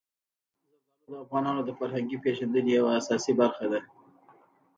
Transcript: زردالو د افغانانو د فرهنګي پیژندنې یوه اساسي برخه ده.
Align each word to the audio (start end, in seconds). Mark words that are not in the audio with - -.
زردالو 1.03 1.09
د 1.09 1.11
افغانانو 1.25 1.61
د 1.65 1.69
فرهنګي 1.79 2.17
پیژندنې 2.25 2.71
یوه 2.79 2.91
اساسي 2.99 3.33
برخه 3.39 3.65
ده. 3.71 3.79